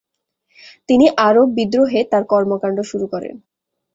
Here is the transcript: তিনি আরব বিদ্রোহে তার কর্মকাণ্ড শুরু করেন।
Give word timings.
তিনি 0.89 1.05
আরব 1.27 1.47
বিদ্রোহে 1.57 2.01
তার 2.11 2.23
কর্মকাণ্ড 2.31 2.77
শুরু 2.89 3.05
করেন। 3.13 3.35